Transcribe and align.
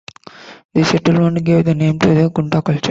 This 0.73 0.89
settlement 0.89 1.43
gave 1.45 1.63
the 1.65 1.75
name 1.75 1.99
to 1.99 2.07
the 2.15 2.31
Kunda 2.31 2.63
culture. 2.65 2.79